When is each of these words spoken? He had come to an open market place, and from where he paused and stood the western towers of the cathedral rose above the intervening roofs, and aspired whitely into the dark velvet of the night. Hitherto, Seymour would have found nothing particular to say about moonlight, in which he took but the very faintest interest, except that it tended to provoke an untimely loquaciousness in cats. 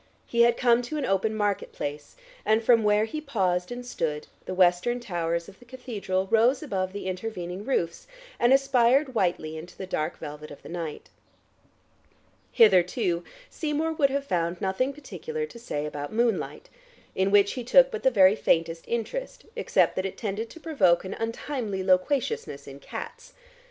He 0.25 0.41
had 0.41 0.57
come 0.57 0.81
to 0.81 0.97
an 0.97 1.05
open 1.05 1.35
market 1.35 1.73
place, 1.73 2.15
and 2.43 2.63
from 2.63 2.81
where 2.83 3.05
he 3.05 3.21
paused 3.21 3.71
and 3.71 3.85
stood 3.85 4.25
the 4.45 4.53
western 4.55 4.99
towers 4.99 5.47
of 5.47 5.59
the 5.59 5.65
cathedral 5.65 6.25
rose 6.31 6.63
above 6.63 6.91
the 6.91 7.05
intervening 7.05 7.63
roofs, 7.63 8.07
and 8.39 8.51
aspired 8.51 9.13
whitely 9.13 9.55
into 9.57 9.77
the 9.77 9.85
dark 9.85 10.17
velvet 10.17 10.49
of 10.49 10.63
the 10.63 10.69
night. 10.69 11.11
Hitherto, 12.51 13.23
Seymour 13.51 13.93
would 13.93 14.09
have 14.09 14.25
found 14.25 14.59
nothing 14.59 14.91
particular 14.91 15.45
to 15.45 15.59
say 15.59 15.85
about 15.85 16.11
moonlight, 16.11 16.67
in 17.13 17.29
which 17.29 17.51
he 17.53 17.63
took 17.63 17.91
but 17.91 18.01
the 18.01 18.09
very 18.09 18.35
faintest 18.35 18.85
interest, 18.87 19.45
except 19.55 19.95
that 19.95 20.05
it 20.07 20.17
tended 20.17 20.49
to 20.49 20.59
provoke 20.59 21.05
an 21.05 21.13
untimely 21.13 21.83
loquaciousness 21.83 22.65
in 22.65 22.79
cats. 22.79 23.33